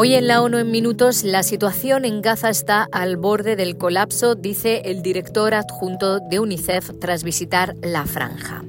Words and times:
Hoy 0.00 0.14
en 0.14 0.28
la 0.28 0.42
ONU 0.42 0.58
en 0.58 0.70
minutos, 0.70 1.24
la 1.24 1.42
situación 1.42 2.04
en 2.04 2.22
Gaza 2.22 2.50
está 2.50 2.86
al 2.92 3.16
borde 3.16 3.56
del 3.56 3.76
colapso, 3.76 4.36
dice 4.36 4.82
el 4.84 5.02
director 5.02 5.54
adjunto 5.54 6.20
de 6.20 6.38
UNICEF 6.38 6.92
tras 7.00 7.24
visitar 7.24 7.74
la 7.82 8.06
franja. 8.06 8.62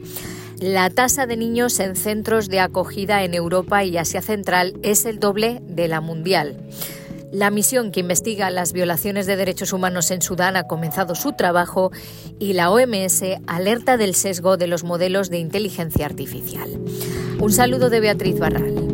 La 0.60 0.90
tasa 0.90 1.28
de 1.28 1.38
niños 1.38 1.80
en 1.80 1.96
centros 1.96 2.50
de 2.50 2.60
acogida 2.60 3.24
en 3.24 3.36
Europa 3.36 3.84
y 3.84 3.96
Asia 3.98 4.24
Central 4.24 4.74
es 4.82 5.06
el 5.06 5.20
doble 5.20 5.62
de 5.68 5.88
la 5.88 6.02
mundial. 6.02 6.58
La 7.32 7.52
misión 7.52 7.92
que 7.92 8.00
investiga 8.00 8.50
las 8.50 8.74
violaciones 8.74 9.28
de 9.28 9.36
derechos 9.36 9.72
humanos 9.72 10.10
en 10.10 10.24
Sudán 10.24 10.56
ha 10.56 10.64
comenzado 10.64 11.14
su 11.14 11.34
trabajo 11.34 11.92
y 12.40 12.54
la 12.54 12.72
OMS 12.72 13.22
alerta 13.46 13.98
del 13.98 14.16
sesgo 14.16 14.58
de 14.58 14.66
los 14.66 14.84
modelos 14.84 15.30
de 15.30 15.38
inteligencia 15.38 16.08
artificial. 16.08 16.72
Un 17.40 17.52
saludo 17.52 17.92
de 17.92 18.00
Beatriz 18.00 18.40
Barral. 18.40 18.89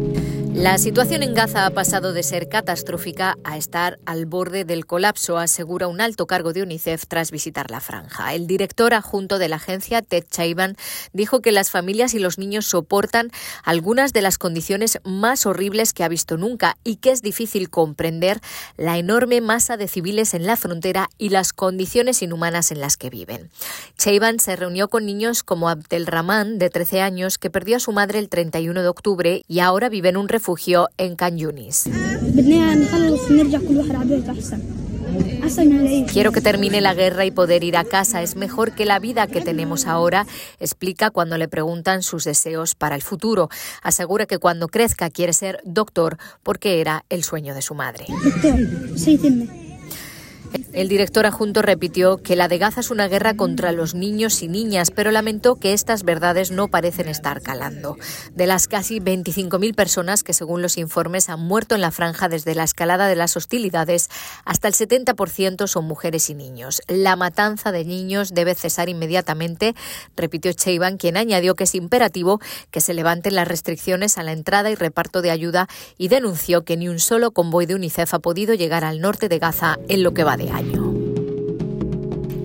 La 0.56 0.78
situación 0.78 1.22
en 1.22 1.34
Gaza 1.34 1.66
ha 1.66 1.70
pasado 1.72 2.14
de 2.14 2.24
ser 2.24 2.48
catastrófica 2.48 3.36
a 3.44 3.58
estar 3.58 4.00
al 4.06 4.26
borde 4.26 4.64
del 4.64 4.86
colapso, 4.86 5.38
asegura 5.38 5.88
un 5.88 6.00
alto 6.00 6.28
cargo 6.28 6.54
de 6.54 6.64
UNICEF 6.64 7.08
tras 7.08 7.30
visitar 7.30 7.70
la 7.70 7.82
franja. 7.82 8.34
El 8.34 8.48
director 8.48 8.94
adjunto 8.94 9.38
de 9.38 9.50
la 9.50 9.58
agencia, 9.58 10.02
Ted 10.02 10.24
Chaiban, 10.32 10.78
dijo 11.12 11.42
que 11.42 11.52
las 11.52 11.72
familias 11.72 12.14
y 12.14 12.20
los 12.20 12.38
niños 12.40 12.68
soportan 12.68 13.32
algunas 13.66 14.14
de 14.14 14.22
las 14.22 14.38
condiciones 14.38 15.00
más 15.04 15.46
horribles 15.46 15.92
que 15.92 16.06
ha 16.06 16.08
visto 16.08 16.38
nunca 16.38 16.78
y 16.86 16.96
que 16.96 17.12
es 17.12 17.22
difícil 17.22 17.70
comprender 17.70 18.40
la 18.78 18.98
enorme 18.98 19.42
masa 19.42 19.76
de 19.76 19.90
civiles 19.90 20.34
en 20.34 20.48
la 20.48 20.56
frontera 20.56 21.10
y 21.18 21.30
las 21.30 21.52
condiciones 21.52 22.22
inhumanas 22.22 22.72
en 22.72 22.80
las 22.80 22.96
que 22.96 23.10
viven. 23.10 23.50
Chaiban 23.98 24.40
se 24.40 24.56
reunió 24.56 24.88
con 24.88 25.06
niños 25.06 25.44
como 25.44 25.68
Abdelrahman, 25.68 26.60
de 26.60 26.70
13 26.70 27.02
años, 27.02 27.38
que 27.38 27.50
perdió 27.50 27.76
a 27.76 27.82
su 27.82 27.92
madre 27.92 28.20
el 28.20 28.30
31 28.30 28.82
de 28.82 28.88
octubre 28.88 29.44
y 29.50 29.60
ahora 29.60 29.90
vive 29.90 30.08
en 30.08 30.18
un 30.18 30.30
refugio 30.30 30.45
en 30.98 31.16
Can 31.16 31.40
Quiero 36.12 36.32
que 36.32 36.42
termine 36.42 36.82
la 36.82 36.94
guerra 36.94 37.26
y 37.26 37.32
poder 37.32 37.64
ir 37.64 37.78
a 37.78 37.84
casa. 37.84 38.22
Es 38.22 38.36
mejor 38.36 38.74
que 38.74 38.86
la 38.86 39.00
vida 39.00 39.26
que 39.26 39.42
tenemos 39.42 39.88
ahora, 39.88 40.28
explica 40.60 41.10
cuando 41.10 41.38
le 41.38 41.48
preguntan 41.48 42.04
sus 42.04 42.26
deseos 42.26 42.76
para 42.76 42.96
el 42.96 43.02
futuro. 43.02 43.50
Asegura 43.82 44.28
que 44.28 44.38
cuando 44.38 44.68
crezca 44.68 45.10
quiere 45.10 45.34
ser 45.34 45.62
doctor 45.64 46.18
porque 46.44 46.80
era 46.80 47.06
el 47.10 47.24
sueño 47.24 47.56
de 47.56 47.62
su 47.64 47.74
madre. 47.74 48.06
El 50.74 50.90
director 50.90 51.26
adjunto 51.26 51.62
repitió 51.62 52.18
que 52.18 52.36
la 52.36 52.48
de 52.48 52.58
Gaza 52.58 52.82
es 52.82 52.92
una 52.92 53.08
guerra 53.08 53.36
contra 53.36 53.72
los 53.72 53.96
niños 53.96 54.42
y 54.44 54.48
niñas, 54.48 54.92
pero 54.92 55.12
lamentó 55.12 55.56
que 55.56 55.74
estas 55.74 56.04
verdades 56.04 56.52
no 56.52 56.68
parecen 56.68 57.08
estar 57.08 57.42
calando. 57.42 57.98
De 58.34 58.46
las 58.46 58.68
casi 58.68 59.00
25.000 59.00 59.74
personas 59.74 60.24
que, 60.24 60.34
según 60.34 60.62
los 60.62 60.78
informes, 60.78 61.30
han 61.30 61.40
muerto 61.40 61.76
en 61.76 61.82
la 61.82 61.92
franja 61.92 62.30
desde 62.30 62.56
la 62.56 62.64
escalada 62.64 63.08
de 63.08 63.16
las 63.16 63.38
hostilidades, 63.38 64.10
hasta 64.44 64.68
el 64.68 64.74
70% 64.74 65.68
son 65.68 65.86
mujeres 65.86 66.30
y 66.30 66.36
niños. 66.36 66.82
La 66.88 67.16
matanza 67.16 67.72
de 67.72 67.86
niños 67.86 68.34
debe 68.34 68.56
cesar 68.56 68.90
inmediatamente, 68.90 69.76
repitió 70.16 70.52
Cheiban, 70.54 70.98
quien 70.98 71.18
añadió 71.18 71.56
que 71.56 71.66
es 71.66 71.76
imperativo 71.76 72.40
que 72.72 72.82
se 72.82 72.94
levanten 72.94 73.36
las 73.36 73.48
restricciones 73.48 74.18
a 74.18 74.24
la 74.24 74.32
entrada 74.32 74.70
y 74.70 74.76
reparto 74.76 75.22
de 75.22 75.32
ayuda 75.32 75.68
y 75.98 76.08
denunció 76.10 76.64
que 76.64 76.78
ni 76.78 76.90
un 76.90 77.00
solo 77.00 77.32
convoy 77.32 77.66
de 77.66 77.76
UNICEF 77.76 78.14
ha 78.14 78.20
podido 78.20 78.54
llegar 78.54 78.84
al 78.84 79.02
norte 79.02 79.30
de 79.30 79.40
Gaza 79.40 79.78
en 79.88 80.04
lo 80.04 80.14
que 80.14 80.24
va 80.24 80.38
de 80.38 80.45
año. 80.50 80.85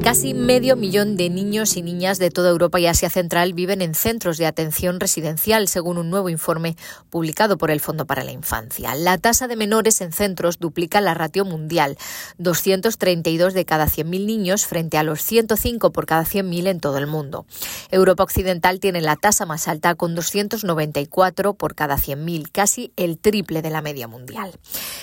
Casi 0.03 0.33
medio 0.33 0.77
millón 0.77 1.17
de 1.17 1.29
niños 1.29 1.77
y 1.77 1.83
niñas 1.83 2.19
de 2.19 2.31
toda 2.31 2.48
Europa 2.48 2.81
y 2.81 2.87
Asia 2.87 3.11
Central 3.11 3.53
viven 3.53 3.83
en 3.83 3.95
centros 3.95 4.39
de 4.39 4.47
atención 4.47 4.98
residencial, 4.98 5.69
según 5.69 5.98
un 5.98 6.09
nuevo 6.09 6.31
informe 6.31 6.75
publicado 7.11 7.59
por 7.59 7.70
el 7.70 7.81
Fondo 7.81 8.06
para 8.06 8.25
la 8.25 8.33
Infancia. 8.33 8.95
La 8.95 9.19
tasa 9.19 9.47
de 9.47 9.56
menores 9.56 10.01
en 10.01 10.12
centros 10.12 10.59
duplica 10.59 11.03
la 11.03 11.12
ratio 11.12 11.44
mundial, 11.44 11.99
232 12.38 13.53
de 13.53 13.65
cada 13.66 13.87
100.000 13.87 14.25
niños 14.25 14.66
frente 14.66 14.97
a 14.97 15.03
los 15.03 15.22
105 15.22 15.93
por 15.93 16.06
cada 16.06 16.25
100.000 16.25 16.69
en 16.69 16.81
todo 16.81 16.97
el 16.97 17.06
mundo. 17.06 17.44
Europa 17.91 18.25
Occidental 18.25 18.81
tiene 18.81 19.03
la 19.03 19.17
tasa 19.17 19.44
más 19.44 19.69
alta 19.69 19.94
con 19.94 20.15
294 20.15 21.55
por 21.55 21.75
cada 21.75 21.97
100.000, 21.97 22.49
casi 22.50 22.93
el 22.97 23.19
triple 23.19 23.61
de 23.61 23.71
la 23.71 23.82
media 23.82 24.09
mundial. 24.09 24.59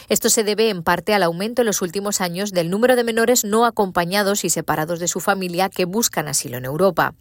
Esto 0.10 0.30
se 0.30 0.44
debe 0.44 0.70
en 0.70 0.82
parte 0.82 1.14
al 1.14 1.24
aumento 1.24 1.62
en 1.62 1.68
los 1.68 1.84
últimos 1.84 2.20
años 2.20 2.52
del 2.52 2.72
número 2.72 2.96
de 2.96 3.04
menores 3.04 3.46
no 3.46 3.66
acompañados 3.66 4.44
y 4.44 4.50
separados 4.50 4.87
de 4.96 5.08
su 5.08 5.20
familia 5.20 5.70
que 5.70 5.86
buscan 5.86 6.28
asilo 6.28 6.58
en 6.58 6.66
Europa. 6.66 7.14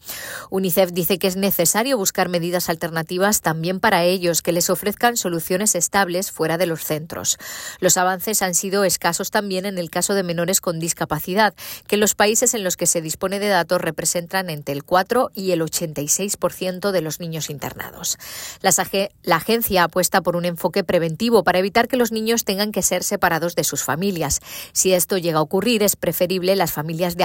UNICEF 0.51 0.93
dice 0.93 1.19
que 1.19 1.27
es 1.27 1.37
necesario 1.37 1.99
buscar 1.99 2.29
medidas 2.29 2.69
alternativas 2.69 3.43
también 3.43 3.81
para 3.81 4.05
ellos 4.05 4.43
que 4.43 4.53
les 4.53 4.71
ofrezcan 4.71 5.17
soluciones 5.17 5.75
estables 5.75 6.31
fuera 6.31 6.57
de 6.57 6.67
los 6.67 6.85
centros. 6.85 7.39
Los 7.81 7.97
avances 7.97 8.43
han 8.43 8.55
sido 8.55 8.85
escasos 8.85 9.31
también 9.31 9.67
en 9.67 9.79
el 9.79 9.91
caso 9.91 10.15
de 10.15 10.23
menores 10.23 10.61
con 10.61 10.79
discapacidad, 10.79 11.55
que 11.87 11.97
los 11.97 12.15
países 12.15 12.55
en 12.55 12.65
los 12.65 12.77
que 12.77 12.87
se 12.87 13.03
dispone 13.03 13.39
de 13.39 13.49
datos 13.49 13.81
representan 13.81 14.49
entre 14.51 14.75
el 14.75 14.85
4 14.85 15.31
y 15.35 15.51
el 15.51 15.61
86% 15.61 16.91
de 16.91 17.01
los 17.01 17.21
niños 17.21 17.51
internados. 17.51 18.19
La 18.61 19.37
agencia 19.37 19.85
apuesta 19.85 20.21
por 20.21 20.37
un 20.37 20.45
enfoque 20.45 20.85
preventivo 20.85 21.45
para 21.45 21.59
evitar 21.59 21.89
que 21.89 21.97
los 21.97 22.13
niños 22.13 22.45
tengan 22.45 22.73
que 22.73 22.83
ser 22.83 23.03
separados 23.03 23.55
de 23.55 23.65
sus 23.65 23.83
familias. 23.83 24.41
Si 24.73 24.93
esto 24.93 25.19
llega 25.19 25.39
a 25.39 25.43
ocurrir, 25.43 25.83
es 25.83 25.97
preferible 25.97 26.57
las 26.57 26.73
familias 26.73 27.17
de 27.17 27.25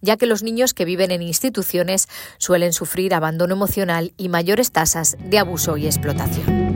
ya 0.00 0.16
que 0.16 0.26
los 0.26 0.42
niños 0.42 0.74
que 0.74 0.84
viven 0.84 1.10
en 1.10 1.22
instituciones 1.22 2.08
suelen 2.38 2.72
sufrir 2.72 3.14
abandono 3.14 3.54
emocional 3.54 4.12
y 4.16 4.28
mayores 4.28 4.72
tasas 4.72 5.16
de 5.18 5.38
abuso 5.38 5.76
y 5.76 5.86
explotación. 5.86 6.72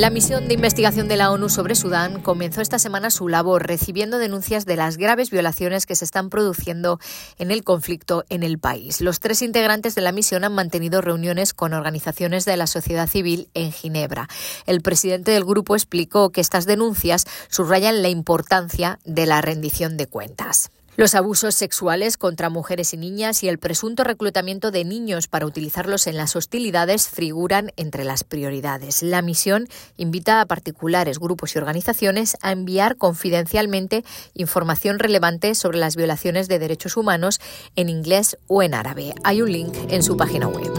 La 0.00 0.08
misión 0.08 0.46
de 0.46 0.54
investigación 0.54 1.08
de 1.08 1.16
la 1.16 1.30
ONU 1.30 1.48
sobre 1.48 1.74
Sudán 1.74 2.22
comenzó 2.22 2.62
esta 2.62 2.78
semana 2.78 3.10
su 3.10 3.28
labor 3.28 3.66
recibiendo 3.66 4.18
denuncias 4.18 4.64
de 4.64 4.76
las 4.76 4.96
graves 4.96 5.30
violaciones 5.30 5.84
que 5.84 5.96
se 5.96 6.04
están 6.06 6.30
produciendo 6.30 7.00
en 7.38 7.50
el 7.50 7.64
conflicto 7.64 8.24
en 8.30 8.44
el 8.44 8.58
país. 8.58 9.00
Los 9.00 9.20
tres 9.20 9.42
integrantes 9.42 9.94
de 9.96 10.00
la 10.00 10.12
misión 10.12 10.44
han 10.44 10.54
mantenido 10.54 11.02
reuniones 11.02 11.52
con 11.52 11.74
organizaciones 11.74 12.44
de 12.44 12.56
la 12.56 12.68
sociedad 12.68 13.08
civil 13.08 13.50
en 13.52 13.72
Ginebra. 13.72 14.28
El 14.64 14.80
presidente 14.80 15.32
del 15.32 15.44
grupo 15.44 15.74
explicó 15.74 16.30
que 16.30 16.40
estas 16.40 16.66
denuncias 16.66 17.26
subrayan 17.50 18.00
la 18.00 18.08
importancia 18.08 19.00
de 19.04 19.26
la 19.26 19.42
rendición 19.42 19.96
de 19.96 20.06
cuentas. 20.06 20.70
Los 21.00 21.14
abusos 21.14 21.54
sexuales 21.54 22.18
contra 22.18 22.50
mujeres 22.50 22.92
y 22.92 22.98
niñas 22.98 23.42
y 23.42 23.48
el 23.48 23.58
presunto 23.58 24.04
reclutamiento 24.04 24.70
de 24.70 24.84
niños 24.84 25.28
para 25.28 25.46
utilizarlos 25.46 26.06
en 26.06 26.18
las 26.18 26.36
hostilidades 26.36 27.08
figuran 27.08 27.72
entre 27.78 28.04
las 28.04 28.22
prioridades. 28.22 29.02
La 29.02 29.22
misión 29.22 29.66
invita 29.96 30.42
a 30.42 30.44
particulares, 30.44 31.18
grupos 31.18 31.54
y 31.54 31.58
organizaciones 31.58 32.36
a 32.42 32.52
enviar 32.52 32.98
confidencialmente 32.98 34.04
información 34.34 34.98
relevante 34.98 35.54
sobre 35.54 35.78
las 35.78 35.96
violaciones 35.96 36.48
de 36.48 36.58
derechos 36.58 36.98
humanos 36.98 37.40
en 37.76 37.88
inglés 37.88 38.36
o 38.46 38.62
en 38.62 38.74
árabe. 38.74 39.14
Hay 39.24 39.40
un 39.40 39.50
link 39.50 39.74
en 39.88 40.02
su 40.02 40.18
página 40.18 40.48
web. 40.48 40.70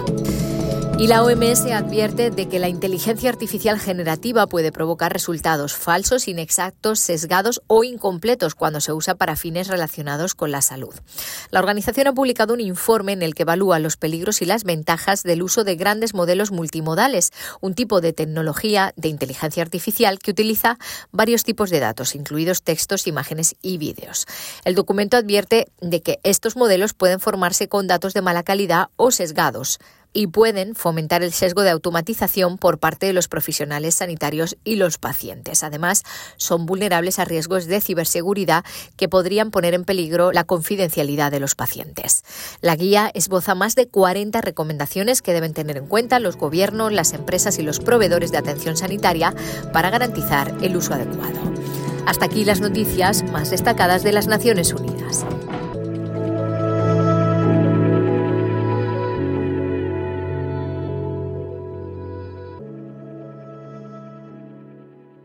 Y 1.02 1.08
la 1.08 1.24
OMS 1.24 1.66
advierte 1.66 2.30
de 2.30 2.48
que 2.48 2.60
la 2.60 2.70
inteligencia 2.70 3.32
artificial 3.32 3.80
generativa 3.80 4.46
puede 4.46 4.72
provocar 4.72 5.12
resultados 5.12 5.74
falsos, 5.74 6.28
inexactos, 6.28 7.00
sesgados 7.00 7.64
o 7.66 7.84
incompletos 7.84 8.54
cuando 8.54 8.82
se 8.82 8.94
usa 8.94 9.16
para 9.16 9.36
fines 9.36 9.68
relacionados 9.68 10.36
con 10.36 10.52
la 10.52 10.62
salud. 10.62 10.94
La 11.50 11.60
organización 11.60 12.06
ha 12.06 12.14
publicado 12.14 12.54
un 12.54 12.60
informe 12.60 13.14
en 13.14 13.24
el 13.24 13.34
que 13.34 13.42
evalúa 13.42 13.80
los 13.80 13.98
peligros 13.98 14.44
y 14.44 14.46
las 14.46 14.64
ventajas 14.64 15.24
del 15.24 15.42
uso 15.42 15.64
de 15.64 15.76
grandes 15.76 16.14
modelos 16.14 16.52
multimodales, 16.52 17.32
un 17.62 17.74
tipo 17.74 18.00
de 18.00 18.14
tecnología 18.14 18.94
de 18.96 19.08
inteligencia 19.08 19.64
artificial 19.64 20.20
que 20.20 20.30
utiliza 20.30 20.78
varios 21.12 21.44
tipos 21.44 21.72
de 21.72 21.80
datos, 21.80 22.14
incluidos 22.14 22.62
textos, 22.62 23.08
imágenes 23.08 23.56
y 23.64 23.80
vídeos. 23.80 24.28
El 24.66 24.76
documento 24.76 25.18
advierte 25.18 25.72
de 25.82 26.04
que 26.04 26.20
estos 26.22 26.56
modelos 26.56 26.94
pueden 26.94 27.20
formarse 27.20 27.68
con 27.68 27.88
datos 27.88 28.14
de 28.14 28.22
mala 28.22 28.44
calidad 28.44 28.90
o 28.98 29.10
sesgados 29.10 29.80
y 30.14 30.28
pueden 30.28 30.76
fomentar 30.76 31.24
el 31.24 31.32
sesgo 31.32 31.62
de 31.62 31.70
automatización 31.70 32.58
por 32.58 32.80
parte 32.80 33.06
de 33.06 33.14
los 33.14 33.28
profesionales 33.28 33.96
sanitarios 33.96 34.58
y 34.64 34.76
los 34.76 34.98
pacientes. 34.98 35.64
Además, 35.64 36.04
son 36.38 36.66
vulnerables 36.66 37.20
a 37.20 37.26
riesgos 37.26 37.66
de 37.66 37.82
ciberseguridad 37.82 38.66
que 38.98 39.10
podrían 39.10 39.52
poner 39.52 39.74
en 39.74 39.86
peligro 39.86 40.32
la 40.32 40.44
confidencialidad 40.44 41.32
de 41.32 41.40
los 41.40 41.56
pacientes. 41.56 42.24
La 42.62 42.76
guía 42.76 43.12
esboza 43.14 43.56
más 43.56 43.76
de 43.76 43.88
40 43.88 44.42
recomendaciones 44.42 45.22
que 45.22 45.34
deben 45.34 45.54
tener 45.54 45.78
en 45.78 45.88
cuenta 45.88 46.20
los 46.20 46.38
gobiernos, 46.38 46.92
las 46.92 47.14
empresas 47.14 47.58
y 47.60 47.64
los 47.64 47.80
proveedores 47.80 48.32
de 48.32 48.38
atención 48.38 48.78
sanitaria 48.78 49.34
para 49.74 49.90
garantizar 49.90 50.54
el 50.62 50.76
uso 50.76 50.94
adecuado. 50.94 51.40
Hasta 52.06 52.26
aquí 52.26 52.46
las 52.46 52.62
noticias 52.62 53.24
más 53.24 53.52
destacadas 53.52 54.04
de 54.04 54.12
las 54.12 54.28
Naciones 54.28 54.74
Unidas. 54.74 54.91